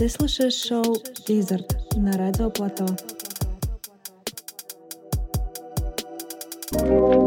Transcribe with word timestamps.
Ты 0.00 0.08
слушаешь 0.08 0.54
шоу 0.54 0.96
«Дизерт» 1.26 1.76
на 1.94 2.16
радио 2.16 2.48
«Плато». 2.48 2.86
thank 6.72 7.14
you 7.14 7.19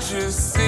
just 0.00 0.54
see. 0.54 0.67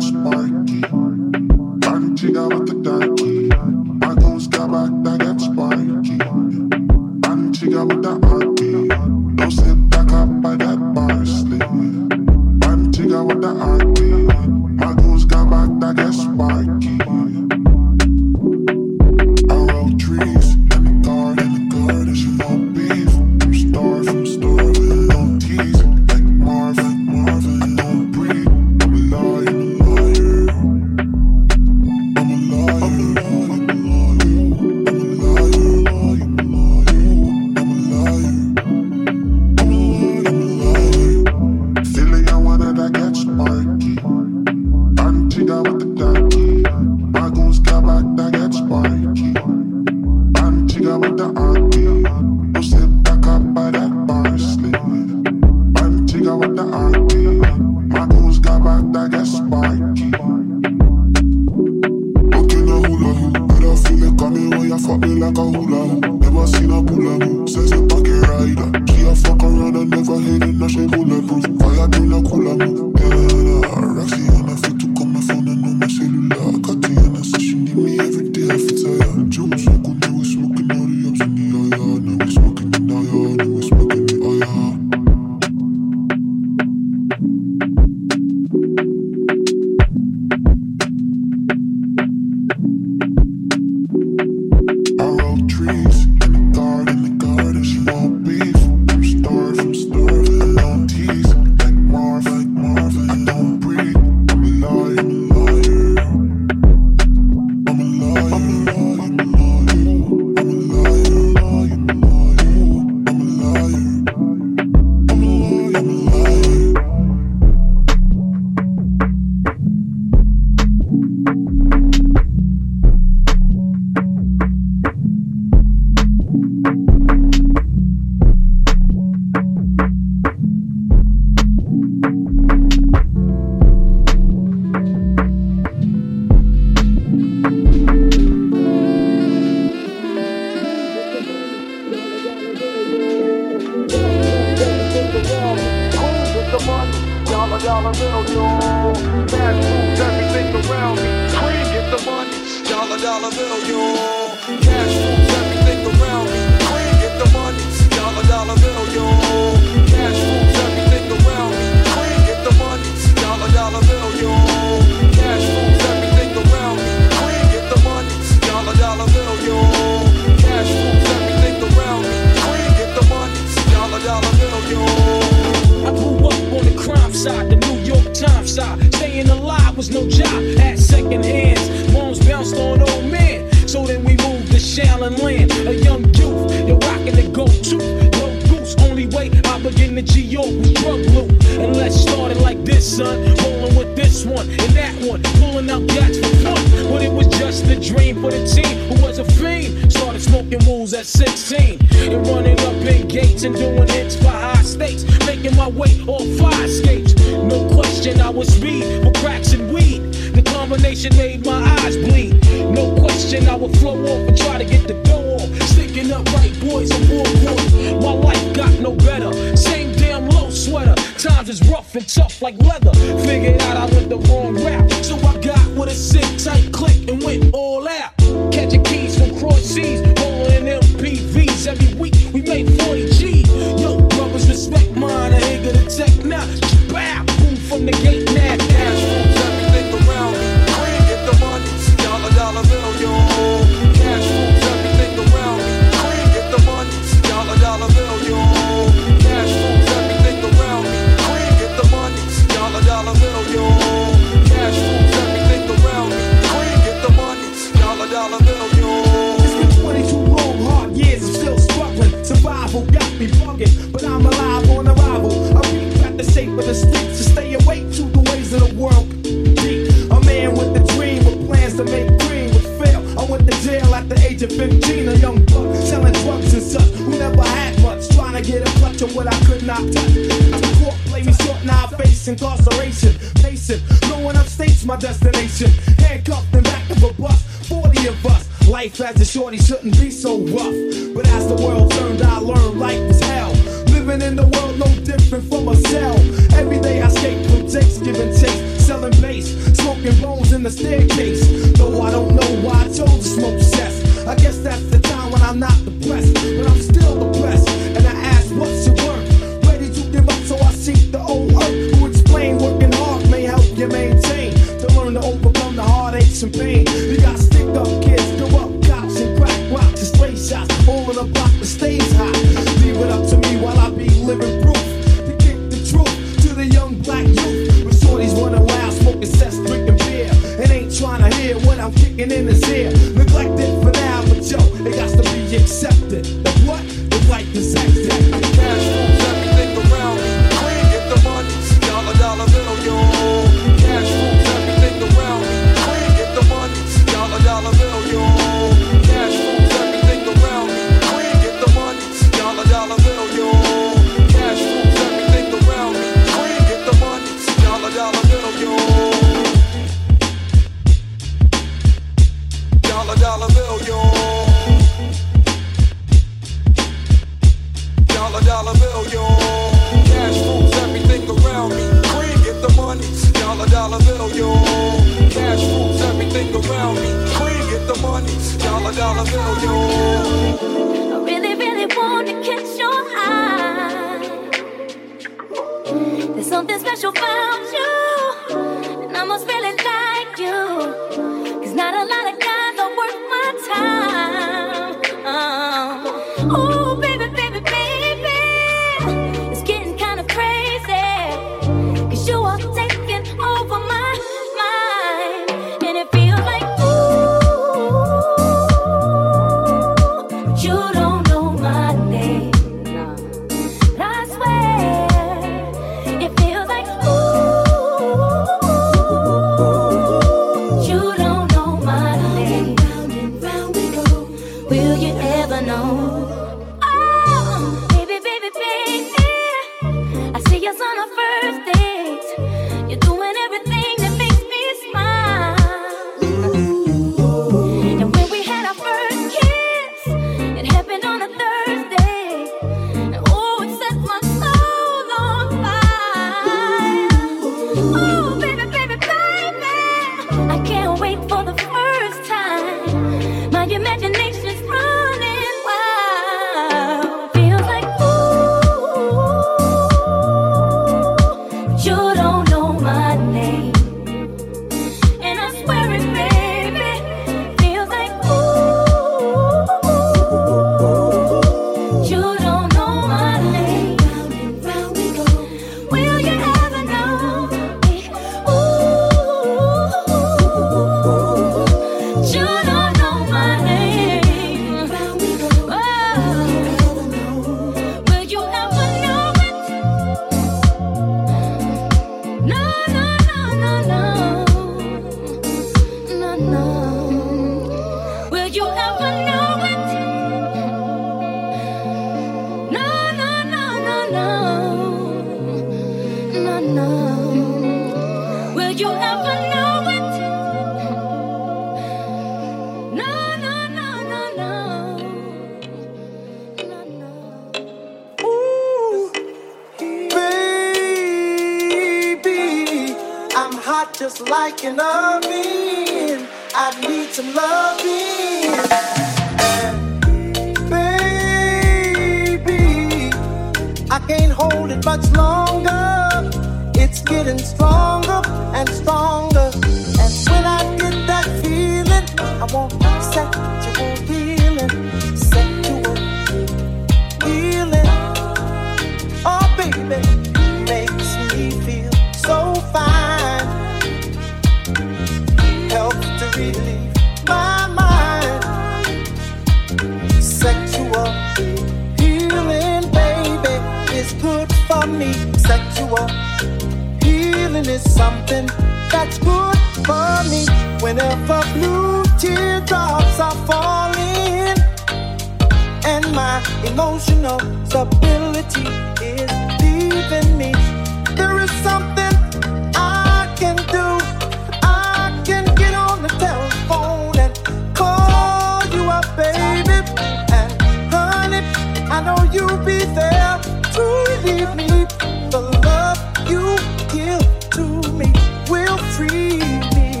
me. 598.96 600.00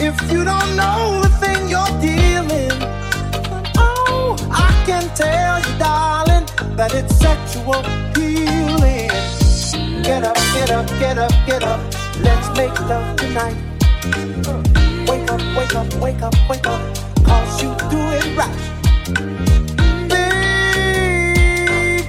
If 0.00 0.16
you 0.30 0.44
don't 0.44 0.76
know 0.76 1.20
the 1.22 1.30
thing 1.40 1.68
you're 1.68 1.94
dealing, 2.00 2.72
oh, 3.76 4.36
I 4.50 4.70
can 4.86 5.08
tell 5.14 5.58
you, 5.58 5.78
darling, 5.78 6.46
that 6.76 6.94
it's 6.94 7.16
sexual 7.16 7.82
healing. 8.14 9.10
Get 10.02 10.24
up, 10.24 10.36
get 10.54 10.70
up, 10.70 10.86
get 11.00 11.18
up, 11.18 11.32
get 11.46 11.62
up. 11.64 11.80
Let's 12.20 12.48
make 12.56 12.78
love 12.88 13.16
tonight. 13.16 13.56
Uh, 14.46 14.62
wake 15.08 15.30
up, 15.30 15.42
wake 15.56 15.74
up, 15.74 15.94
wake 16.00 16.22
up, 16.22 16.34
wake 16.48 16.66
up. 16.66 16.80
You 17.60 17.74
do 17.90 18.00
it 18.18 18.26
right. 18.36 18.58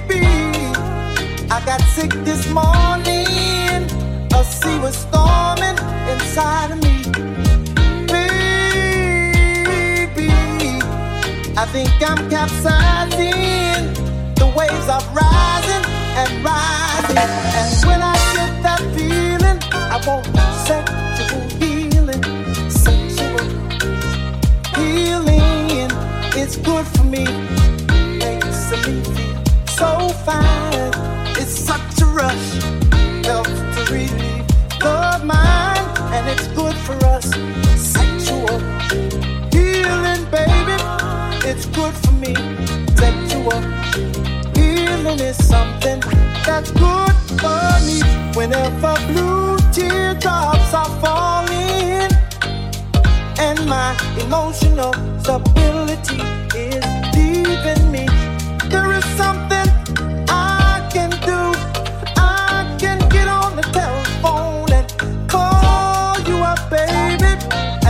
Baby, 0.08 0.24
I 1.50 1.62
got 1.64 1.80
sick 1.82 2.12
this 2.24 2.48
morning 2.50 3.99
see 4.62 4.78
what's 4.78 4.98
storming 4.98 5.78
inside 6.12 6.70
of 6.72 6.78
me. 6.82 6.96
Baby, 8.12 8.30
I 11.56 11.64
think 11.74 11.90
I'm 12.08 12.28
capsizing. 12.28 13.94
The 14.40 14.46
waves 14.56 14.88
are 14.94 15.04
rising 15.22 15.84
and 16.20 16.30
rising. 16.44 17.18
And 17.58 17.68
when 17.88 18.00
I 18.02 18.16
get 18.36 18.52
that 18.66 18.80
feeling, 18.94 19.58
I 19.72 19.98
it's 26.50 26.56
good 26.56 26.86
for 26.86 27.04
me. 27.04 27.24
Makes 28.18 28.70
me 28.86 29.02
feel 29.14 29.44
so 29.68 30.08
fine. 30.24 30.90
It's 31.36 31.56
such 31.56 32.02
a 32.02 32.06
rush. 32.06 32.62
Help 33.24 33.46
to 33.46 33.92
relieve 33.92 34.29
it's 36.32 36.46
good 36.48 36.76
for 36.86 36.96
us. 37.06 37.26
Sexual 37.76 38.58
healing, 39.50 40.24
baby, 40.30 40.76
it's 41.50 41.66
good 41.66 41.94
for 42.02 42.12
me. 42.22 42.34
Sexual 42.96 43.60
healing 44.54 45.20
is 45.20 45.36
something 45.54 46.00
that's 46.46 46.70
good 46.70 47.16
for 47.42 47.70
me. 47.86 48.00
Whenever 48.34 48.94
blue 49.08 49.56
teardrops 49.72 50.72
are 50.74 50.92
falling, 51.02 52.10
and 53.38 53.58
my 53.66 53.90
emotional 54.24 54.92
stability 55.22 56.20
is 56.56 56.84
leaving 57.14 57.90
me, 57.90 58.06
there 58.68 58.92
is 58.92 59.04
something. 59.16 59.49
Baby. 66.70 67.32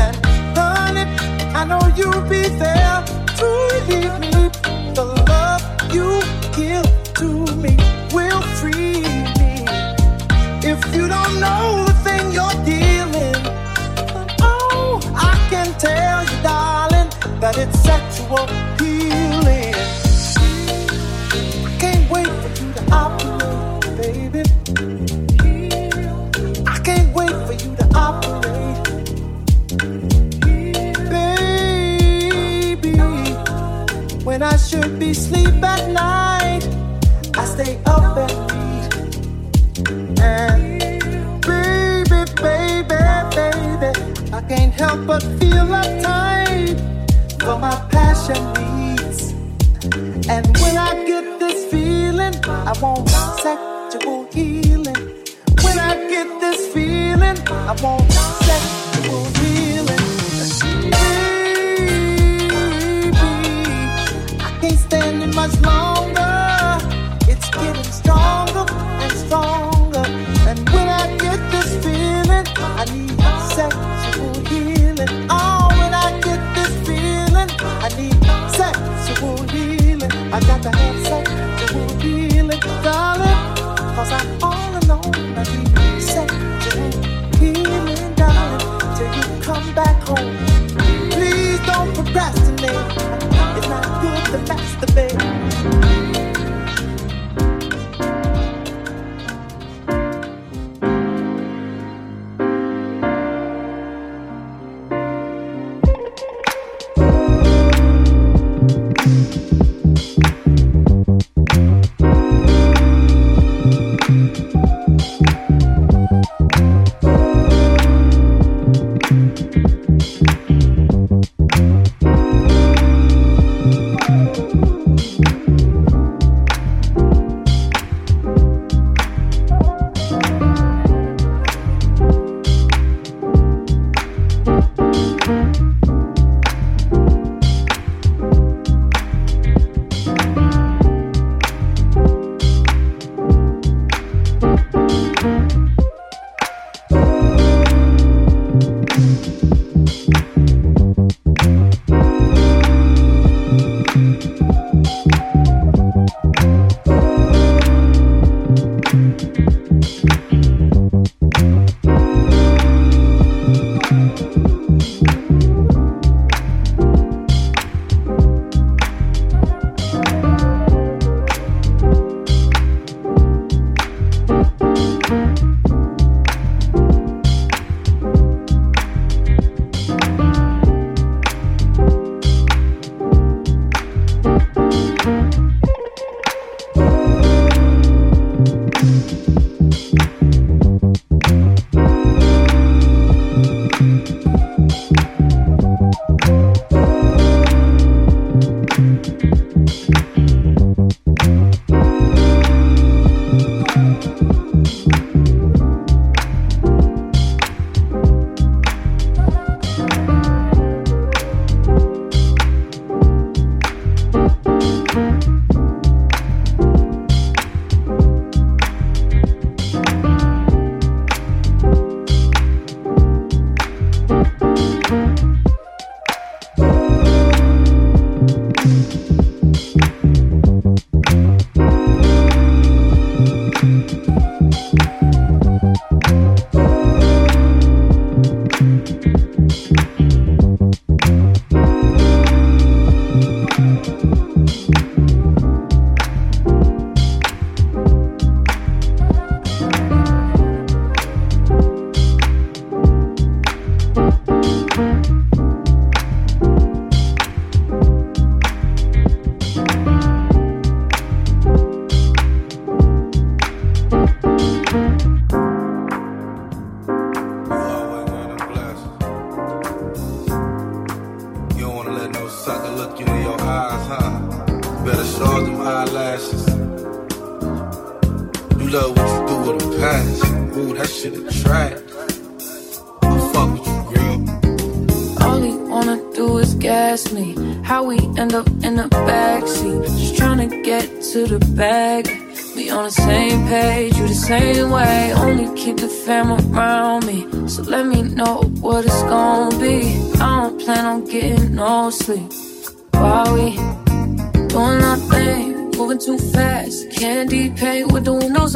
And 0.02 0.16
honey, 0.56 1.06
I 1.54 1.64
know 1.64 1.80
you'll 1.96 2.22
be 2.28 2.48
there 2.64 3.04
to 3.38 3.46
relieve 3.72 4.18
me. 4.32 4.44
The 4.96 5.04
love 5.28 5.62
you 5.94 6.20
give 6.56 6.88
to 7.20 7.28
me 7.56 7.76
will 8.14 8.42
free 8.58 9.02
me. 9.38 9.52
If 10.72 10.80
you 10.94 11.06
don't 11.08 11.34
know 11.38 11.84
the 11.86 11.94
thing 12.04 12.32
you're 12.32 12.58
dealing, 12.64 13.36
oh, 14.40 15.00
I 15.14 15.34
can 15.50 15.68
tell 15.78 16.24
you, 16.24 16.42
darling, 16.42 17.10
that 17.40 17.56
it's 17.58 17.78
sexual 17.80 18.69
should 34.80 34.98
be 34.98 35.10
asleep 35.10 35.62
at 35.62 35.88
night, 35.90 36.62
I 37.36 37.44
stay 37.44 37.78
up 37.86 38.16
and 38.16 38.32
read. 38.50 38.92
And 40.20 40.80
baby, 41.42 42.20
baby, 42.40 43.00
baby, 43.36 44.32
I 44.32 44.40
can't 44.48 44.72
help 44.72 45.06
but 45.06 45.22
feel 45.38 45.66
uptight 45.80 46.78
for 47.42 47.58
my 47.58 47.76
passion 47.90 48.42
needs. 48.58 49.32
And 50.28 50.46
when 50.58 50.76
I 50.76 51.04
get 51.06 51.24
this 51.40 51.70
feeling, 51.70 52.34
I 52.46 52.72
want 52.80 53.08
sexual 53.42 54.28
healing. 54.32 55.02
When 55.62 55.78
I 55.78 55.94
get 56.08 56.40
this 56.40 56.72
feeling, 56.72 57.38
I 57.48 57.72
want 57.82 58.10
stand 65.50 65.86
it 65.86 65.89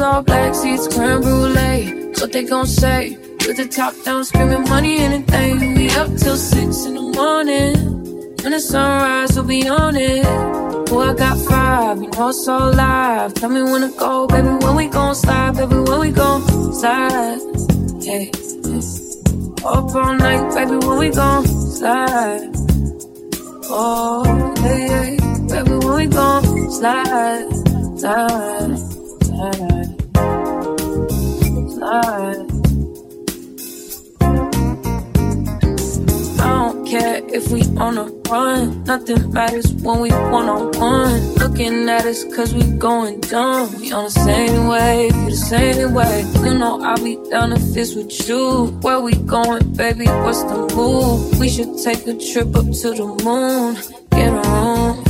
all 0.01 0.21
black, 0.21 0.53
seats 0.55 0.87
creme 0.87 1.21
brulee. 1.21 2.11
What 2.19 2.31
they 2.31 2.43
gon' 2.43 2.67
say? 2.67 3.17
With 3.45 3.57
the 3.57 3.67
top 3.67 3.93
down, 4.03 4.25
screaming 4.25 4.63
money, 4.63 4.97
anything. 4.99 5.75
We 5.75 5.89
up 5.91 6.07
till 6.17 6.35
six 6.35 6.85
in 6.85 6.95
the 6.95 7.01
morning. 7.01 8.35
When 8.41 8.51
the 8.51 8.59
sunrise, 8.59 9.35
we'll 9.35 9.45
be 9.45 9.67
on 9.67 9.95
it. 9.95 10.25
Boy, 10.89 11.09
I 11.09 11.13
got 11.13 11.37
five, 11.39 12.01
you 12.01 12.09
know 12.09 12.29
it's 12.29 12.47
all 12.47 12.71
live. 12.73 13.33
Tell 13.35 13.49
me 13.49 13.61
when 13.63 13.81
to 13.81 13.97
go, 13.97 14.27
baby, 14.27 14.49
when 14.49 14.75
we 14.75 14.87
gon' 14.87 15.15
slide, 15.15 15.55
baby, 15.57 15.75
when 15.75 15.99
we 15.99 16.11
gon' 16.11 16.41
slide. 16.73 17.39
Hey, 18.03 18.31
hey. 18.63 18.95
Up 19.65 19.95
all 19.95 20.15
night, 20.15 20.53
baby, 20.53 20.77
when 20.85 20.97
we 20.99 21.09
gon' 21.09 21.45
slide. 21.45 22.51
Oh, 23.67 24.53
hey, 24.59 24.87
hey, 24.87 25.17
baby, 25.47 25.75
when 25.85 25.95
we 25.95 26.05
gon' 26.05 26.71
slide, 26.71 27.49
slide, 27.97 28.77
slide, 29.23 29.74
slide. 31.85 32.45
I 36.39 36.47
don't 36.47 36.85
care 36.85 37.21
if 37.33 37.51
we 37.51 37.61
on 37.77 37.97
a 37.97 38.05
run. 38.29 38.83
Nothing 38.83 39.31
matters 39.31 39.71
when 39.73 39.99
we 39.99 40.09
one 40.09 40.49
on 40.49 40.71
one. 40.79 41.21
Looking 41.35 41.89
at 41.89 42.05
us 42.05 42.23
cause 42.35 42.53
we 42.53 42.63
going 42.77 43.19
dumb. 43.21 43.79
We 43.79 43.91
on 43.91 44.05
the 44.05 44.09
same 44.09 44.67
wave, 44.67 45.15
you 45.15 45.29
the 45.29 45.35
same 45.35 45.93
way. 45.93 46.25
You 46.43 46.57
know 46.57 46.81
I'll 46.83 47.03
be 47.03 47.17
down 47.29 47.53
if 47.53 47.77
it's 47.77 47.95
with 47.95 48.27
you. 48.27 48.67
Where 48.81 48.99
we 48.99 49.13
going, 49.13 49.73
baby? 49.73 50.05
What's 50.05 50.43
the 50.43 50.57
move? 50.75 51.39
We 51.39 51.49
should 51.49 51.77
take 51.83 52.07
a 52.07 52.13
trip 52.13 52.55
up 52.55 52.65
to 52.81 52.89
the 52.99 53.07
moon. 53.23 53.75
Get 54.11 54.33
a 54.33 54.43
room. 54.49 55.03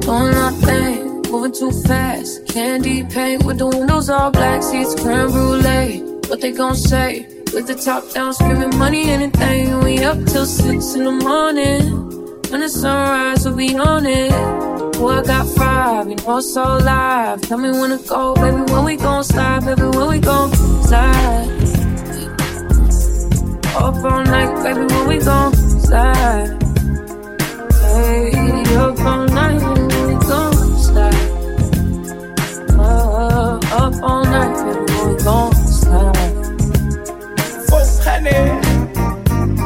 Doing 0.00 0.30
nothing, 0.30 1.07
moving 1.30 1.52
too 1.52 1.70
fast. 1.82 2.46
Candy 2.46 3.04
paint 3.04 3.44
with 3.44 3.58
the 3.58 3.66
windows 3.66 4.08
all 4.08 4.30
black, 4.30 4.62
seats 4.62 4.94
creme 5.00 5.30
brulee. 5.30 6.00
What 6.28 6.40
they 6.40 6.52
gon' 6.52 6.74
say? 6.74 7.26
With 7.54 7.66
the 7.66 7.74
top 7.74 8.10
down, 8.12 8.32
screaming 8.34 8.76
money, 8.78 9.10
anything. 9.10 9.80
We 9.80 10.04
up 10.04 10.18
till 10.26 10.46
six 10.46 10.94
in 10.94 11.04
the 11.04 11.12
morning. 11.12 12.08
When 12.50 12.60
the 12.60 12.68
sunrise, 12.68 13.44
we'll 13.44 13.56
be 13.56 13.76
on 13.76 14.06
it. 14.06 14.32
Boy, 14.98 15.18
I 15.18 15.22
got 15.22 15.46
five, 15.56 16.08
you 16.08 16.16
know 16.16 16.38
it's 16.38 16.56
all 16.56 16.80
live. 16.80 17.40
Tell 17.42 17.58
me 17.58 17.70
when 17.70 17.90
to 17.90 18.08
go, 18.08 18.34
baby, 18.34 18.72
when 18.72 18.84
we 18.84 18.96
gon' 18.96 19.24
slide, 19.24 19.64
baby, 19.64 19.82
when 19.96 20.08
we 20.08 20.18
gon' 20.18 20.52
slide. 20.82 21.48
Up 23.76 23.94
all 24.04 24.24
night, 24.24 24.62
baby, 24.64 24.92
when 24.92 25.08
we 25.08 25.18
gon' 25.18 25.54
slide. 25.54 26.62
Hey, 27.72 28.76
up 28.76 28.98
all 29.00 29.17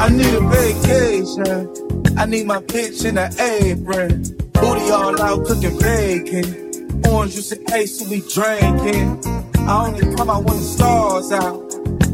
I 0.02 0.08
need 0.08 0.34
a 0.34 0.40
vacation. 0.40 2.18
I 2.18 2.26
need 2.26 2.44
my 2.44 2.58
bitch 2.58 3.04
in 3.04 3.18
an 3.18 3.30
apron. 3.38 4.24
Booty 4.50 4.90
all 4.90 5.22
out 5.22 5.46
cooking 5.46 5.78
bacon. 5.78 7.04
Orange 7.06 7.34
juice 7.34 7.52
and 7.52 7.70
ace, 7.70 8.00
so 8.00 8.10
we 8.10 8.20
drinking. 8.28 9.22
I 9.58 9.86
only 9.86 10.16
come 10.16 10.28
out 10.28 10.42
when 10.42 10.56
the 10.56 10.62
stars 10.64 11.30
out. 11.30 11.54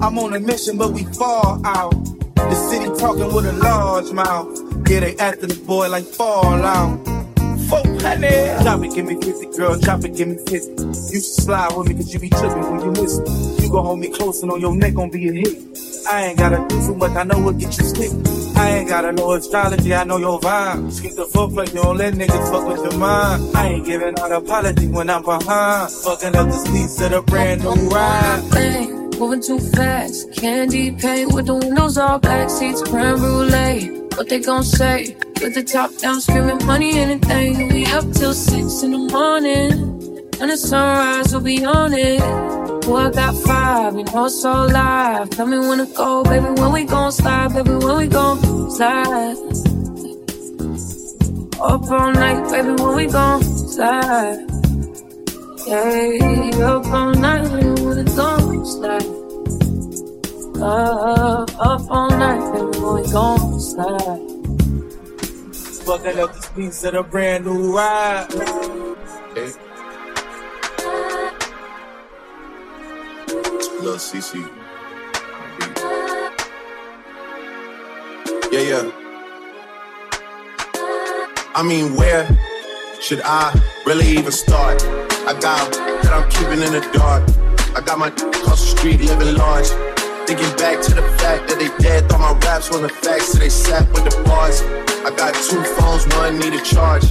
I'm 0.02 0.18
on 0.18 0.34
a 0.34 0.38
mission, 0.38 0.76
but 0.76 0.92
we 0.92 1.04
fall 1.04 1.66
out. 1.66 1.94
The 2.34 2.54
city 2.54 2.90
talking 3.00 3.32
with 3.34 3.46
a 3.46 3.54
large 3.54 4.12
mouth. 4.12 4.54
Yeah, 4.86 5.00
they 5.00 5.16
after 5.16 5.46
the 5.46 5.58
boy 5.64 5.88
like 5.88 6.04
Fallout. 6.04 7.06
Folk, 7.70 8.02
honey. 8.02 8.62
Drop 8.64 8.84
it, 8.84 8.94
give 8.94 9.06
me 9.06 9.14
50, 9.14 9.56
girl. 9.56 9.78
Drop 9.78 10.04
it, 10.04 10.14
give 10.14 10.28
me 10.28 10.36
50. 10.36 10.82
You 10.82 10.92
should 10.92 11.22
slide 11.22 11.74
with 11.74 11.88
me, 11.88 11.94
cause 11.94 12.12
you 12.12 12.20
be 12.20 12.28
tripping 12.28 12.70
when 12.70 12.80
you 12.84 12.90
miss 13.02 13.18
me. 13.18 13.64
You 13.64 13.70
gon' 13.70 13.86
hold 13.86 13.98
me 13.98 14.10
close 14.10 14.42
and 14.42 14.52
on 14.52 14.60
your 14.60 14.74
neck 14.76 14.92
gon' 14.92 15.08
be 15.08 15.26
a 15.28 15.32
hit. 15.32 15.97
I 16.10 16.24
ain't 16.24 16.38
gotta 16.38 16.64
do 16.68 16.86
too 16.86 16.94
much, 16.94 17.12
I 17.12 17.24
know 17.24 17.38
what 17.38 17.58
get 17.58 17.76
you 17.76 17.84
slick. 17.84 18.10
I 18.56 18.78
ain't 18.78 18.88
gotta 18.88 19.12
know 19.12 19.32
astrology, 19.32 19.94
I 19.94 20.04
know 20.04 20.16
your 20.16 20.40
vibe. 20.40 20.90
Skip 20.90 21.14
the 21.16 21.26
footplate, 21.26 21.74
you 21.74 21.82
don't 21.82 21.98
let 21.98 22.14
niggas 22.14 22.50
fuck 22.50 22.66
with 22.66 22.90
your 22.90 22.98
mind. 22.98 23.54
I 23.54 23.68
ain't 23.68 23.84
giving 23.84 24.18
out 24.18 24.32
apology 24.32 24.88
when 24.88 25.10
I'm 25.10 25.22
behind. 25.22 25.92
Fucking 25.92 26.34
up 26.34 26.46
this 26.46 26.66
piece 26.70 27.00
of 27.02 27.10
the 27.10 27.22
brand 27.22 27.62
new 27.62 27.74
ride. 27.90 29.18
moving 29.18 29.42
too 29.42 29.58
fast. 29.58 30.32
Candy 30.32 30.92
paint 30.92 31.34
with 31.34 31.46
the 31.46 31.54
windows 31.54 31.98
all 31.98 32.18
black, 32.18 32.48
seats 32.48 32.82
creme 32.82 33.16
brulee. 33.16 34.00
What 34.16 34.30
they 34.30 34.40
gon' 34.40 34.64
say? 34.64 35.14
With 35.42 35.54
the 35.54 35.62
top 35.62 35.94
down, 35.98 36.20
screaming 36.22 36.64
money, 36.66 36.98
anything. 36.98 37.68
We 37.68 37.84
up 37.86 38.10
till 38.12 38.32
six 38.32 38.82
in 38.82 38.92
the 38.92 38.98
morning. 38.98 39.72
and 40.40 40.50
the 40.50 40.56
sunrise, 40.56 41.32
we'll 41.32 41.42
be 41.42 41.64
on 41.64 41.92
it. 41.92 42.67
Boy, 42.88 42.96
I 42.96 43.10
got 43.10 43.34
five, 43.44 43.94
you 43.98 44.04
know 44.04 44.24
it's 44.24 44.42
all 44.46 44.66
live. 44.66 45.28
Tell 45.28 45.46
me 45.46 45.58
when 45.58 45.76
to 45.76 45.84
go, 45.94 46.24
baby, 46.24 46.46
when 46.58 46.72
we 46.72 46.84
gon' 46.84 47.12
slide, 47.12 47.52
baby, 47.52 47.72
when 47.84 47.98
we 47.98 48.06
gon' 48.06 48.70
slide. 48.70 49.36
Up 51.60 51.90
all 51.90 52.12
night, 52.14 52.50
baby, 52.50 52.82
when 52.82 52.96
we 52.96 53.06
gon' 53.06 53.42
slide. 53.42 54.46
Yeah, 55.66 56.64
up 56.64 56.86
all 56.86 57.12
night, 57.12 57.52
baby, 57.52 57.82
when 57.82 57.96
we 57.98 58.04
gon' 58.16 58.64
slide. 58.64 59.04
Uh, 60.56 61.44
up 61.60 61.90
all 61.90 62.08
night, 62.08 62.52
baby, 62.54 62.78
when 62.80 63.02
we 63.02 63.12
gon' 63.12 63.60
slide. 63.60 64.24
Fucking 65.84 66.20
up 66.20 66.32
this 66.32 66.48
piece 66.56 66.84
of 66.84 66.94
the 66.94 67.02
brand 67.02 67.44
new 67.44 67.76
ride. 67.76 68.32
Okay. 69.36 69.67
CC. 73.96 74.48
Yeah, 78.52 78.60
yeah. 78.60 78.92
I 81.54 81.62
mean, 81.62 81.96
where 81.96 82.26
should 83.00 83.20
I 83.24 83.52
really 83.86 84.06
even 84.06 84.32
start? 84.32 84.82
I 85.26 85.32
got 85.40 85.72
that 85.72 86.12
I'm 86.12 86.28
keeping 86.30 86.62
in 86.62 86.72
the 86.72 86.80
dark. 86.92 87.24
I 87.76 87.80
got 87.80 87.98
my 87.98 88.08
across 88.08 88.60
the 88.60 88.78
street 88.78 89.00
living 89.00 89.36
large. 89.36 89.68
Thinking 90.26 90.50
back 90.56 90.82
to 90.82 90.94
the 90.94 91.02
fact 91.18 91.48
that 91.48 91.58
they 91.58 91.68
dead, 91.82 92.08
thought 92.08 92.20
my 92.20 92.38
raps 92.46 92.70
wasn't 92.70 92.92
facts, 92.92 93.32
so 93.32 93.38
they 93.38 93.48
sat 93.48 93.88
with 93.92 94.04
the 94.04 94.22
bars. 94.24 94.62
I 95.04 95.10
got 95.16 95.34
two 95.34 95.62
phones, 95.76 96.06
one 96.16 96.38
need 96.38 96.52
a 96.52 96.62
charge. 96.62 97.04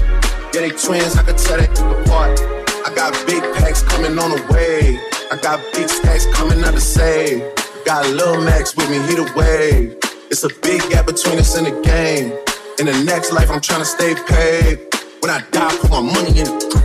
Yeah, 0.54 0.62
they 0.62 0.70
twins, 0.70 1.18
I 1.18 1.24
could 1.24 1.38
tell 1.38 1.58
they 1.58 1.66
apart. 1.66 2.40
I 2.86 2.94
got 2.94 3.14
big 3.26 3.42
packs 3.56 3.82
coming 3.82 4.18
on 4.20 4.32
the 4.32 4.42
way. 4.54 5.17
I 5.30 5.36
got 5.36 5.60
big 5.74 5.90
stacks 5.90 6.26
coming 6.28 6.64
out 6.64 6.74
to 6.74 6.80
save. 6.80 7.44
Got 7.86 8.08
Lil 8.12 8.42
Max 8.44 8.76
with 8.78 8.90
me, 8.90 8.96
he 9.08 9.16
the 9.16 9.28
wave. 9.36 9.98
It's 10.32 10.44
a 10.44 10.50
big 10.62 10.82
gap 10.90 11.06
between 11.06 11.38
us 11.38 11.58
in 11.58 11.66
the 11.66 11.76
game. 11.82 12.32
In 12.80 12.86
the 12.86 13.04
next 13.04 13.34
life, 13.34 13.52
I'm 13.52 13.60
trying 13.60 13.82
to 13.82 13.86
stay 13.86 14.16
paid. 14.16 14.80
When 15.20 15.30
I 15.30 15.44
die, 15.52 15.76
put 15.82 15.92
my 15.92 16.02
money 16.02 16.40
in 16.40 16.46
the 16.46 16.78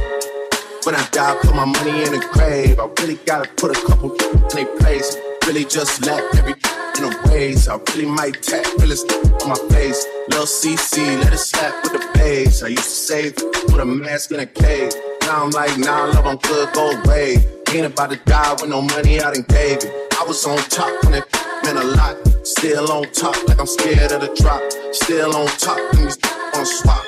when 0.85 0.97
I 0.97 1.07
die, 1.13 1.37
put 1.41 1.55
my 1.55 1.65
money 1.65 2.03
in 2.03 2.11
the 2.11 2.29
grave. 2.33 2.81
I 2.81 2.91
really 3.01 3.15
gotta 3.27 3.49
put 3.55 3.71
a 3.71 3.87
couple 3.87 4.11
in 4.11 4.49
their 4.49 4.67
place. 4.79 5.17
Really 5.47 5.65
just 5.65 6.05
let 6.05 6.23
every 6.35 6.55
in 6.99 7.11
the 7.11 7.31
ways. 7.31 7.69
I 7.69 7.79
really 7.95 8.07
might 8.07 8.43
tap 8.43 8.67
realest 8.79 9.13
on 9.43 9.51
my 9.51 9.61
face. 9.71 10.05
Lil 10.31 10.47
CC, 10.47 11.23
let 11.23 11.33
it 11.33 11.39
slap 11.39 11.85
with 11.85 11.93
the 11.93 12.11
bass. 12.15 12.65
I 12.65 12.69
used 12.69 12.83
to 12.83 12.91
save, 12.91 13.37
put 13.37 13.79
a 13.79 13.85
mask 13.85 14.33
in 14.33 14.41
a 14.41 14.47
cave. 14.47 14.93
Now 15.23 15.45
I'm 15.45 15.51
like, 15.51 15.79
nah, 15.79 16.07
love, 16.07 16.27
I'm 16.27 16.39
good, 16.39 16.73
go 16.73 16.91
away. 16.91 17.52
Ain't 17.75 17.87
about 17.87 18.11
to 18.11 18.17
die 18.27 18.53
with 18.61 18.69
no 18.69 18.83
money 18.83 19.19
out 19.19 19.35
in 19.35 19.47
it. 19.49 19.87
I 20.21 20.25
was 20.29 20.45
on 20.45 20.59
top 20.69 20.93
when 21.05 21.15
it 21.15 21.25
meant 21.65 21.79
a 21.79 21.85
lot. 21.97 22.19
Still 22.47 22.93
on 22.93 23.05
top, 23.13 23.35
like 23.49 23.59
I'm 23.59 23.67
scared 23.67 24.13
of 24.13 24.21
the 24.21 24.29
drop. 24.37 24.61
Still 24.93 25.35
on 25.35 25.47
top, 25.57 25.79
when 25.95 26.05
you 26.05 26.13
wanna 26.53 26.67
swap. 26.67 27.03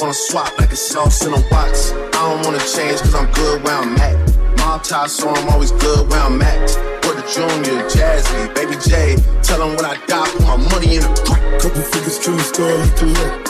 Wanna 0.00 0.12
swap 0.12 0.58
like 0.58 0.72
a 0.72 0.76
sauce 0.76 1.24
in 1.24 1.32
a 1.32 1.40
box. 1.48 1.92
I 1.92 2.10
don't 2.10 2.44
wanna 2.44 2.58
change 2.58 3.06
cause 3.06 3.14
I'm 3.14 3.30
good 3.34 3.62
where 3.62 3.76
I'm 3.76 3.96
at. 3.98 4.58
Mob 4.58 4.82
tie, 4.82 5.06
so 5.06 5.28
I'm 5.30 5.48
always 5.50 5.70
good 5.70 6.10
where 6.10 6.22
I'm 6.22 6.42
at. 6.42 6.68
The 7.14 7.22
junior, 7.30 7.86
Jazzy, 7.86 8.52
Baby 8.56 8.74
J. 8.82 9.14
Tell 9.44 9.60
them 9.60 9.76
when 9.76 9.84
I 9.84 9.94
die, 10.08 10.26
put 10.26 10.42
my 10.42 10.56
money 10.74 10.96
in 10.96 11.04
a 11.04 11.06
the 11.06 11.58
Couple 11.62 11.82
figures 11.82 12.18
killing 12.18 12.40
star 12.40 12.74
like 12.74 12.96
collect. 12.96 13.48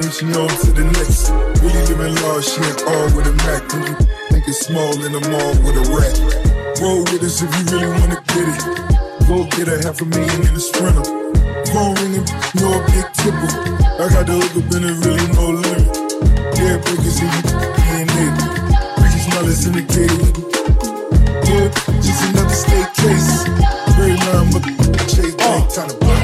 And 0.00 0.10
she 0.10 0.24
on 0.32 0.48
to 0.48 0.72
the 0.72 0.84
next. 0.96 1.28
Really 1.60 1.84
living 1.84 2.16
large, 2.24 2.46
she 2.46 2.62
ain't 2.64 2.82
all 2.88 3.14
with 3.14 3.26
a 3.26 3.34
Mac. 3.44 4.17
It's 4.48 4.64
small 4.64 4.96
in 5.04 5.12
the 5.12 5.20
mall 5.28 5.52
with 5.60 5.76
a 5.76 5.84
rat. 5.92 6.16
Roll 6.80 7.04
with 7.12 7.20
us 7.20 7.44
if 7.44 7.52
you 7.52 7.68
really 7.68 7.92
wanna 8.00 8.16
get 8.32 8.48
it. 8.48 8.64
Go 9.28 9.44
get 9.44 9.68
a 9.68 9.76
half 9.84 10.00
a 10.00 10.08
million 10.08 10.40
in 10.40 10.56
a 10.56 10.58
sprinter. 10.58 11.04
Phone 11.68 11.92
ringing, 12.00 12.24
no 12.56 12.80
big 12.88 13.04
tipple. 13.12 13.44
I 14.00 14.08
got 14.08 14.24
the 14.24 14.40
hook 14.40 14.56
up 14.56 14.72
and 14.72 14.88
it 14.88 14.96
really 15.04 15.28
no 15.36 15.52
limit. 15.52 15.92
Yeah, 16.56 16.80
breakers 16.80 17.20
in 17.20 17.28
DNA. 17.28 18.32
Rickey 18.96 19.20
Smiley's 19.28 19.68
syndicated. 19.68 20.16
Yeah, 21.44 21.68
just 22.00 22.24
another 22.32 22.56
state 22.56 22.88
case. 23.04 23.44
Very 24.00 24.16
line, 24.16 24.48
but 24.48 24.64
chase 25.12 25.36
bank, 25.36 25.68
time 25.68 25.92
to 25.92 25.96
buy. 26.00 26.16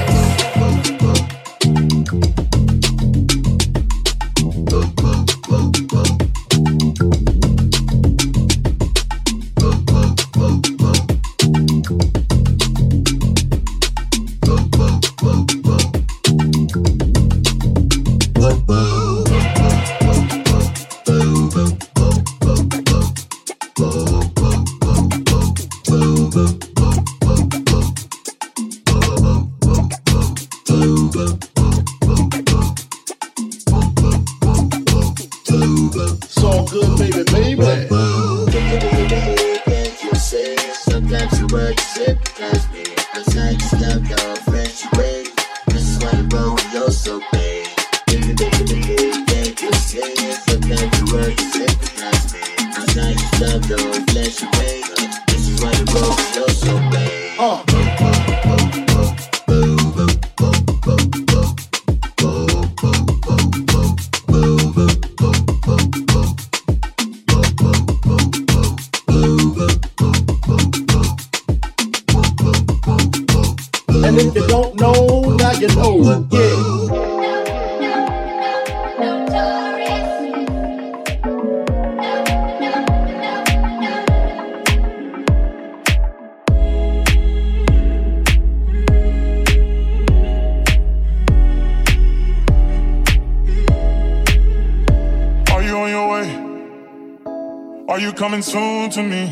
To 98.95 99.03
me? 99.03 99.27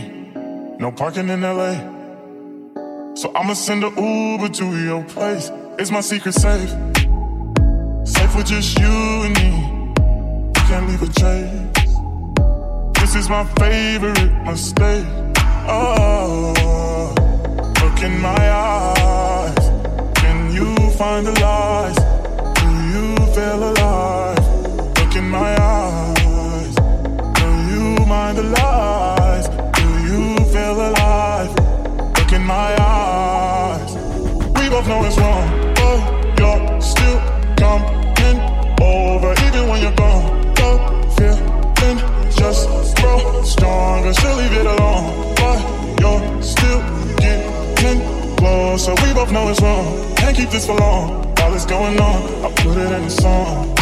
No 0.81 0.91
parking 0.91 1.29
in 1.29 1.43
LA. 1.43 1.75
So 3.15 3.31
I'ma 3.33 3.55
send 3.55 3.85
a 3.85 3.91
Uber 3.91 4.49
to 4.49 4.65
your 4.85 5.05
place. 5.05 5.53
It's 5.79 5.93
my 5.93 6.01
secret 6.01 6.35
safe. 6.35 6.71
Safe 8.05 8.35
with 8.35 8.47
just 8.47 8.77
you 8.81 8.97
and 9.27 9.35
me. 9.41 9.51
You 10.57 10.63
can't 10.69 10.89
leave 10.89 11.03
a 11.03 11.11
trace. 11.21 11.95
This 12.99 13.15
is 13.15 13.29
my 13.29 13.45
favorite 13.61 14.33
mistake. 14.45 15.07
Oh, 15.69 17.15
look 17.83 18.03
in 18.03 18.21
my 18.21 18.45
eyes. 18.51 19.65
Can 20.17 20.53
you 20.53 20.75
find 20.99 21.25
the 21.25 21.35
lies? 21.41 21.99
Do 22.59 22.69
you 22.95 23.15
feel 23.35 23.61
alive? 23.71 24.45
Look 24.99 25.15
in 25.15 25.29
my 25.31 25.55
eyes. 25.57 26.75
Do 27.39 27.47
you 27.71 28.05
mind 28.07 28.39
the 28.39 28.43
lies? 28.43 28.92
Know 49.33 49.49
it's 49.49 49.63
wrong. 49.63 50.15
Can't 50.17 50.37
keep 50.37 50.51
this 50.51 50.67
for 50.67 50.75
long. 50.77 51.35
While 51.37 51.55
it's 51.55 51.65
going 51.65 51.99
on, 51.99 52.45
I 52.45 52.53
put 52.55 52.77
it 52.77 52.93
in 52.93 53.03
a 53.03 53.11
song. 53.11 53.73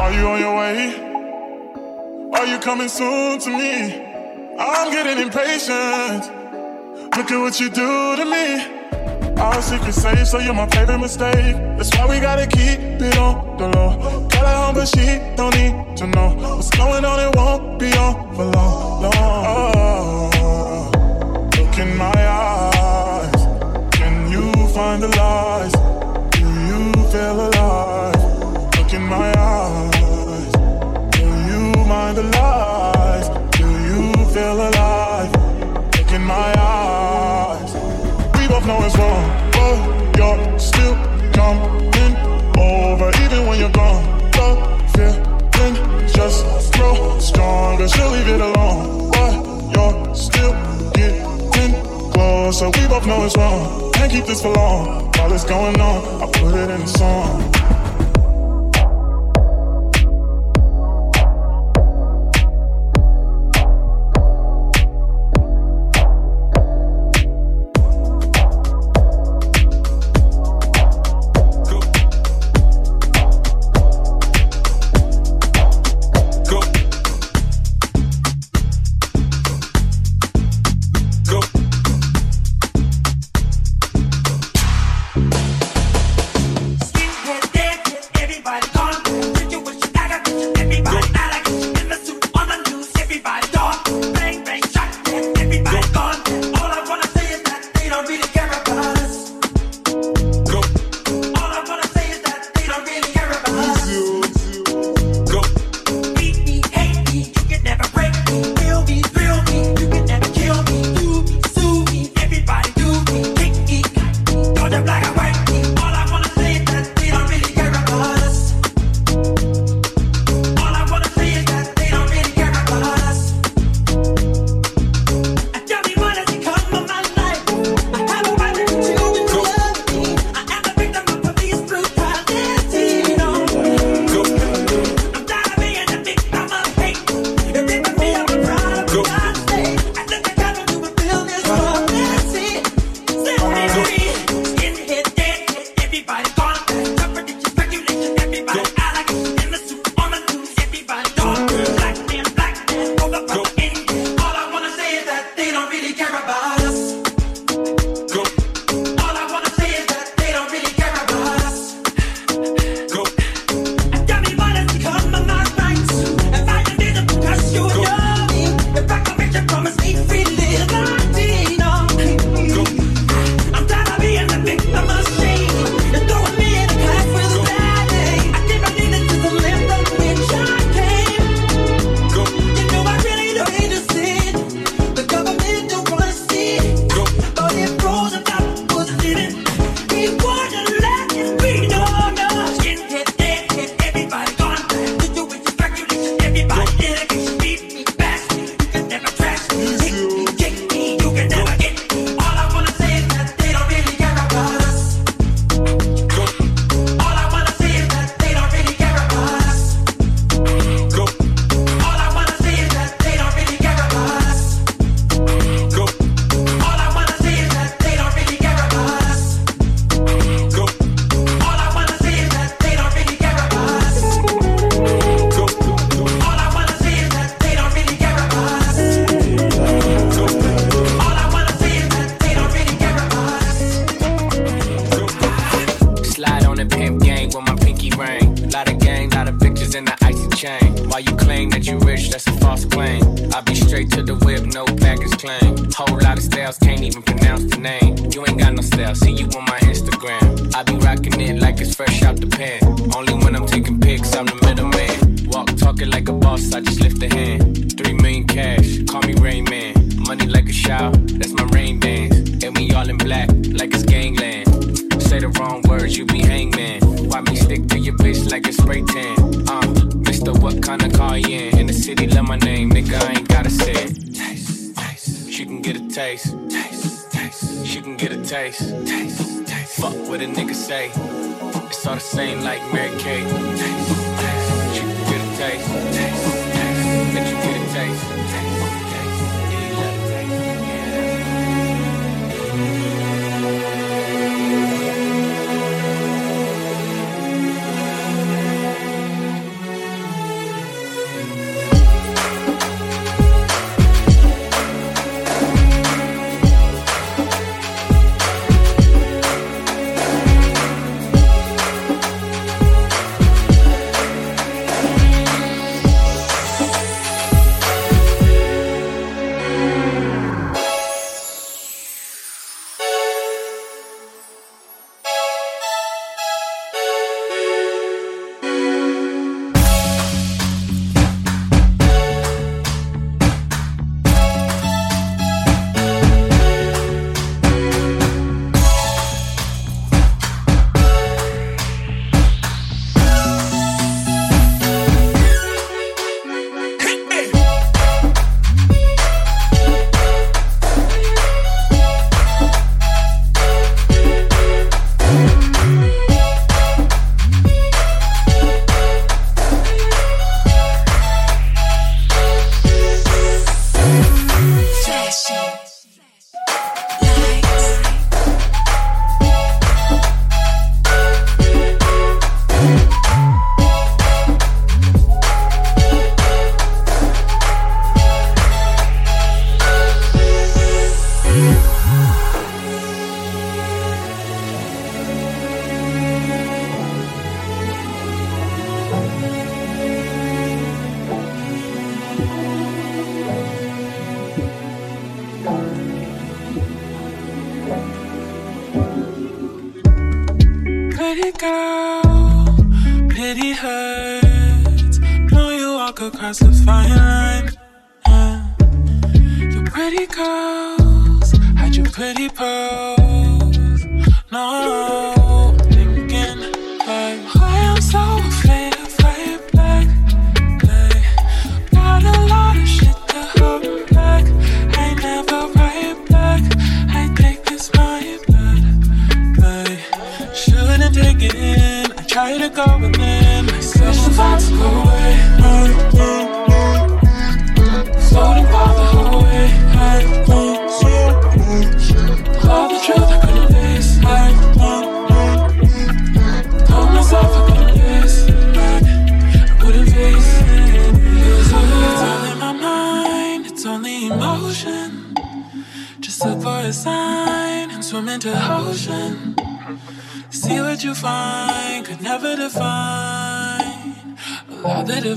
Are 0.00 0.12
you 0.12 0.26
on 0.28 0.40
your 0.40 0.56
way? 0.56 0.78
Are 2.34 2.46
you 2.46 2.58
coming 2.58 2.88
soon 2.88 3.38
to 3.38 3.50
me? 3.50 4.04
I'm 4.58 4.90
getting 4.90 5.22
impatient. 5.24 6.24
Look 7.16 7.30
at 7.30 7.40
what 7.40 7.60
you 7.60 7.70
do 7.70 8.16
to 8.16 8.24
me. 8.24 8.75
Our 9.38 9.60
secret 9.60 9.92
safe, 9.92 10.26
so 10.26 10.38
you're 10.38 10.54
my 10.54 10.66
favorite 10.68 10.98
mistake. 10.98 11.56
That's 11.76 11.94
why 11.96 12.06
we 12.08 12.20
gotta 12.20 12.46
keep 12.46 12.78
it 12.80 13.18
on 13.18 13.58
the 13.58 13.68
low. 13.68 14.26
Got 14.28 14.46
her 14.46 14.56
home, 14.56 14.74
but 14.74 14.88
she 14.88 15.06
don't 15.36 15.54
need 15.54 15.96
to 15.98 16.06
know 16.06 16.28
what's 16.56 16.70
going 16.70 17.04
on. 17.04 17.20
It 17.20 17.36
won't 17.36 17.78
be 17.78 17.92
on 17.96 18.34
for 18.34 18.44
long, 18.44 19.02
long. 19.02 20.32
Oh, 20.42 20.90
look 21.58 21.78
in 21.78 21.96
my 21.96 22.28
eyes. 22.28 23.42
Can 23.92 24.30
you 24.30 24.52
find 24.68 25.02
the 25.02 25.08
lies? 25.08 25.72
Do 26.32 26.40
you 26.40 26.92
feel 27.10 27.40
alive? 27.46 27.55
She'll 47.88 48.10
leave 48.10 48.28
it 48.28 48.40
alone, 48.40 49.10
but 49.12 49.32
you're 49.72 50.14
still 50.14 50.52
getting 50.92 51.22
closer. 52.10 52.66
We 52.66 52.88
both 52.88 53.06
know 53.06 53.24
it's 53.24 53.36
wrong. 53.36 53.92
Can't 53.92 54.10
keep 54.10 54.26
this 54.26 54.42
for 54.42 54.52
long. 54.52 55.12
While 55.12 55.32
it's 55.32 55.44
going 55.44 55.80
on, 55.80 56.22
I 56.22 56.26
put 56.26 56.54
it 56.54 56.70
in 56.70 56.82
a 56.82 56.86
song. 56.86 57.85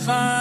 Allow 0.09 0.38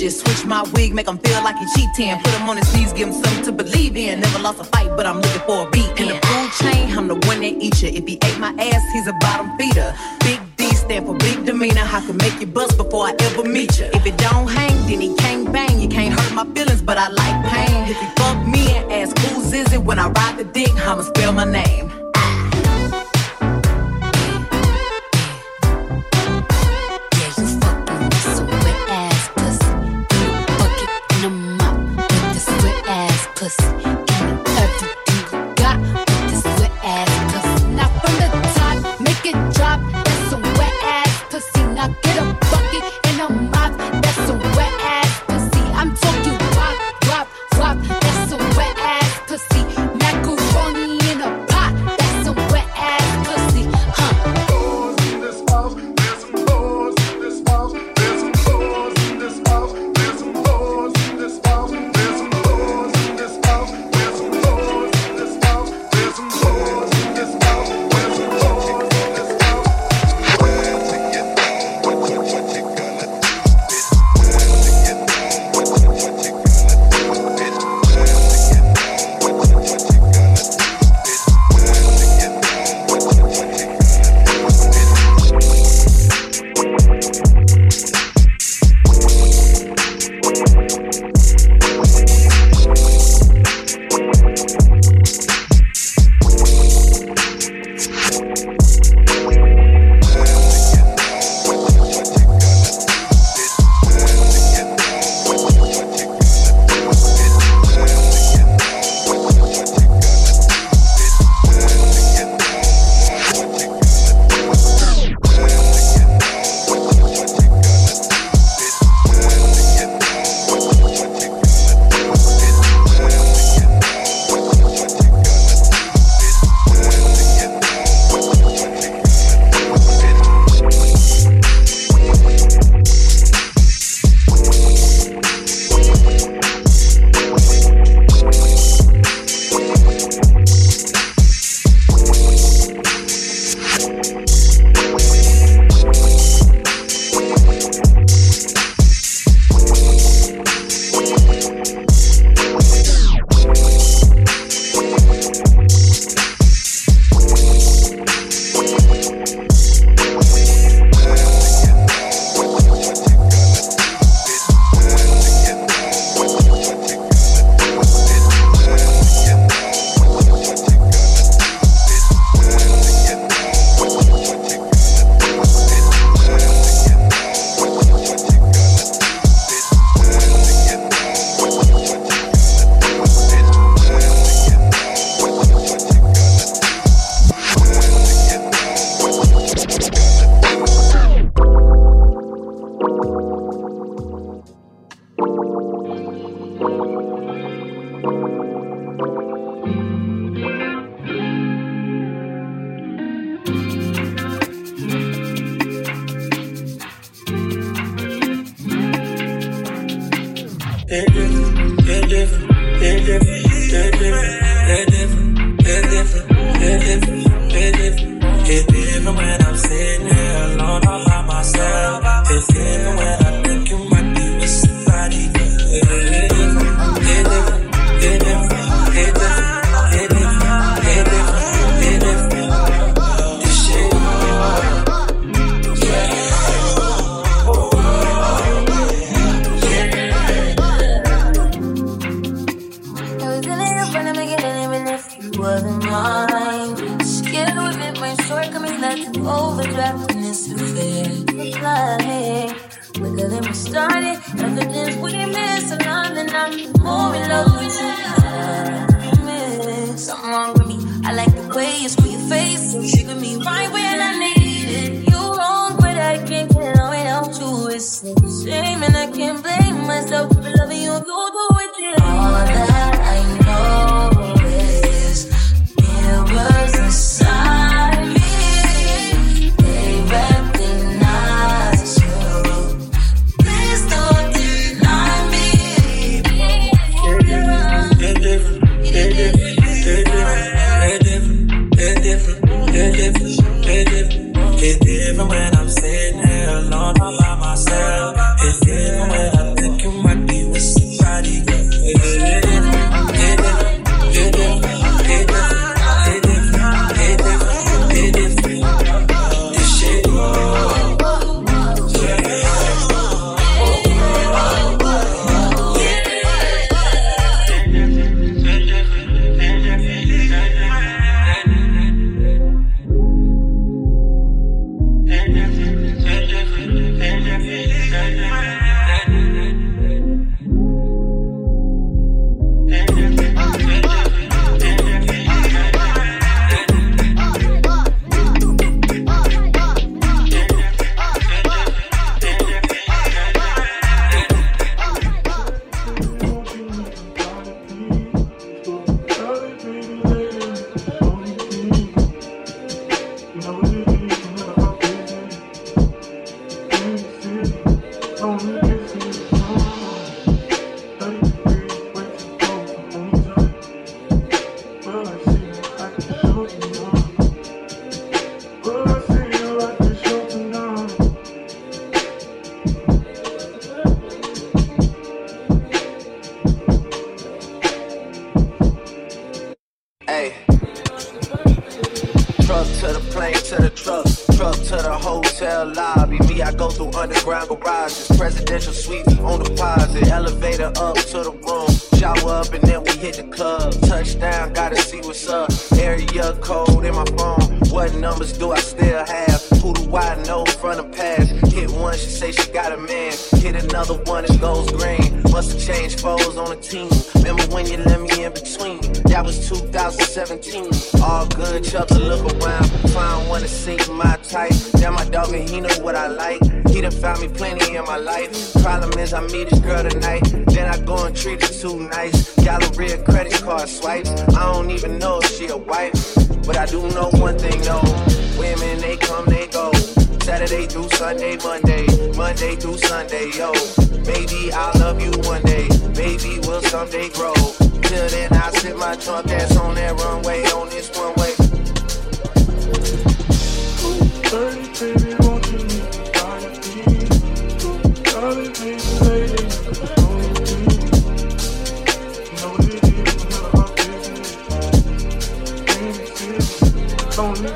shit. 0.00 0.12
Switch 0.12 0.44
my 0.46 0.62
wig, 0.74 0.94
make 0.94 1.06
him 1.06 1.18
feel 1.18 1.42
like 1.44 1.56
he 1.56 1.66
cheating. 1.74 2.16
Put 2.22 2.32
him 2.32 2.48
on 2.48 2.56
his 2.56 2.74
knees, 2.74 2.92
give 2.92 3.08
him 3.08 3.14
something 3.14 3.44
to 3.44 3.52
believe 3.52 3.96
in. 3.96 4.20
Never 4.20 4.38
lost 4.38 4.60
a 4.60 4.64
fight, 4.64 4.90
but 4.96 5.06
I'm 5.06 5.20
looking 5.20 5.42
for 5.42 5.66
a 5.66 5.70
beat. 5.70 5.90
In 6.00 6.08
the 6.08 6.18
food 6.26 6.50
chain, 6.60 6.96
I'm 6.96 7.08
the 7.08 7.14
one 7.28 7.40
that 7.40 7.54
eat 7.64 7.82
you. 7.82 7.88
If 7.88 8.06
he 8.06 8.14
ate 8.24 8.38
my 8.38 8.52
ass, 8.58 8.82
he's 8.92 9.06
a 9.06 9.12
bottom 9.20 9.56
feeder. 9.58 9.94
Big 10.20 10.40
D 10.56 10.64
stand 10.74 11.06
for 11.06 11.14
big 11.16 11.44
demeanor. 11.44 11.84
I 11.84 12.00
can 12.06 12.16
make 12.16 12.40
you 12.40 12.46
bust 12.46 12.76
before 12.76 13.06
I 13.06 13.14
ever 13.20 13.44
meet 13.44 13.78
you. 13.78 13.86
If 13.92 14.06
it 14.06 14.16
don't 14.16 14.48
hang, 14.48 14.74
then 14.88 15.00
he 15.00 15.14
can't 15.16 15.52
bang. 15.52 15.80
You 15.80 15.88
can't 15.88 16.18
hurt 16.18 16.32
my 16.34 16.46
feelings, 16.54 16.82
but 16.82 16.96
I 16.96 17.08
like 17.08 17.36
pain. 17.52 17.88
If 17.88 18.00
you 18.02 18.08
fuck 18.16 18.38
me 18.46 18.64
and 18.76 18.92
ask 18.92 19.16
who's 19.18 19.52
is 19.52 19.72
it 19.72 19.82
when 19.82 19.98
I 19.98 20.08
ride 20.08 20.38
the 20.38 20.44
dick, 20.44 20.72
I'ma 20.86 21.02
spell 21.02 21.32
my 21.32 21.44
name. 21.44 21.89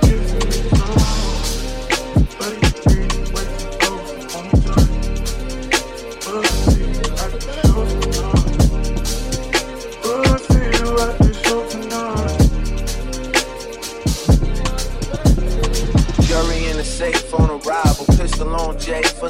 you. 0.07 1.34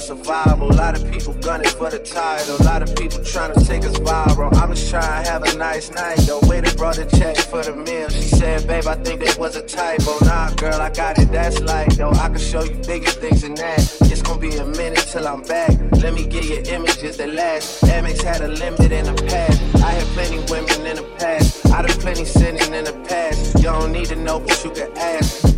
survival. 0.04 0.70
A 0.70 0.76
lot 0.76 0.94
of 0.94 1.10
people 1.10 1.32
gunning 1.34 1.70
for 1.70 1.88
the 1.88 1.98
title. 1.98 2.56
A 2.60 2.64
lot 2.64 2.82
of 2.82 2.94
people 2.94 3.24
trying 3.24 3.54
to 3.54 3.64
take 3.64 3.84
us 3.84 3.96
viral. 3.98 4.52
I 4.54 4.66
was 4.66 4.90
trying 4.90 5.24
to 5.24 5.30
have 5.30 5.42
a 5.42 5.56
nice 5.56 5.90
night. 5.90 6.26
Yo, 6.26 6.40
waiter 6.42 6.74
brought 6.76 6.98
a 6.98 7.06
check 7.06 7.36
for 7.38 7.62
the 7.62 7.74
meal. 7.74 8.08
She 8.10 8.22
said, 8.22 8.66
babe, 8.66 8.86
I 8.86 8.96
think 8.96 9.24
that 9.24 9.38
was 9.38 9.56
a 9.56 9.62
typo. 9.62 10.12
Nah, 10.24 10.50
girl, 10.54 10.80
I 10.80 10.90
got 10.90 11.18
it. 11.18 11.32
That's 11.32 11.60
like, 11.60 11.96
yo, 11.96 12.10
I 12.10 12.28
can 12.28 12.38
show 12.38 12.62
you 12.62 12.76
bigger 12.86 13.10
things 13.10 13.42
than 13.42 13.54
that. 13.54 13.80
It's 14.12 14.20
gonna 14.22 14.38
be 14.38 14.54
a 14.56 14.66
minute 14.66 15.06
till 15.10 15.26
I'm 15.26 15.42
back. 15.42 15.72
Let 16.02 16.12
me 16.12 16.26
get 16.26 16.44
your 16.44 16.62
images 16.74 17.16
that 17.16 17.32
last. 17.32 17.82
Amex 17.84 18.22
had 18.22 18.42
a 18.42 18.48
limit 18.48 18.92
in 18.92 19.06
the 19.06 19.14
past. 19.24 19.60
I 19.82 19.90
had 19.92 20.06
plenty 20.16 20.38
women 20.52 20.86
in 20.86 20.96
the 20.96 21.08
past. 21.18 21.66
I 21.72 21.82
done 21.82 21.98
plenty 22.00 22.26
sinning 22.26 22.74
in 22.74 22.84
the 22.84 22.96
past. 23.08 23.56
You 23.56 23.70
don't 23.72 23.92
need 23.92 24.06
to 24.06 24.16
know, 24.16 24.38
but 24.38 24.62
you 24.64 24.70
can 24.70 24.90
ask. 24.98 25.48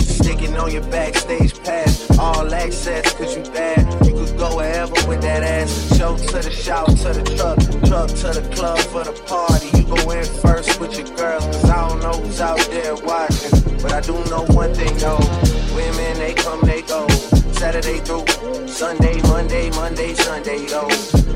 Sticking 0.00 0.56
on 0.56 0.72
your 0.72 0.84
backstage 0.90 1.54
pass 1.62 1.89
access, 2.66 3.12
cause 3.14 3.36
you 3.36 3.42
bad. 3.52 3.82
You 4.06 4.12
could 4.12 4.38
go 4.38 4.56
wherever 4.56 4.94
with 5.08 5.22
that 5.22 5.42
ass. 5.42 5.70
Show 5.96 6.16
to 6.16 6.38
the 6.46 6.50
shower, 6.50 6.86
to 6.86 7.10
the 7.18 7.24
truck, 7.36 7.58
truck 7.88 8.08
to 8.08 8.40
the 8.40 8.44
club 8.54 8.78
for 8.92 9.04
the 9.04 9.12
party. 9.26 9.68
You 9.78 9.84
go 9.84 10.10
in 10.10 10.24
first 10.24 10.80
with 10.80 10.96
your 10.98 11.08
girls, 11.16 11.44
cause 11.46 11.70
I 11.70 11.88
don't 11.88 12.00
know 12.00 12.12
who's 12.12 12.40
out 12.40 12.60
there 12.70 12.94
watching. 12.96 13.50
But 13.82 13.92
I 13.92 14.00
do 14.00 14.12
know 14.30 14.44
one 14.54 14.74
thing 14.74 14.96
though 14.98 15.60
women, 15.74 16.18
they 16.18 16.34
come, 16.34 16.60
they 16.62 16.82
go. 16.82 17.08
Saturday 17.60 17.98
through 18.00 18.26
Sunday, 18.66 19.20
Monday, 19.22 19.70
Monday, 19.70 20.14
Sunday, 20.14 20.66
Oh, 20.70 20.88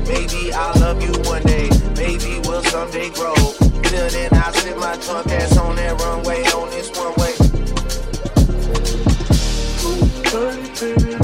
Maybe 0.07 0.53
I'll 0.53 0.79
love 0.79 1.01
you 1.01 1.13
one 1.29 1.43
day, 1.43 1.69
maybe 1.95 2.39
we'll 2.47 2.63
someday 2.63 3.09
grow. 3.09 3.35
Till 3.35 4.09
then, 4.09 4.29
I'll 4.33 4.53
sit 4.53 4.77
my 4.77 4.97
drunk 4.97 5.31
ass 5.31 5.57
on 5.57 5.75
that 5.75 5.99
runway, 6.01 6.43
on 6.59 6.69
this 6.69 6.89
one 6.97 7.13
way. 7.21 7.33
Ooh, 9.85 10.75
baby. 10.81 11.14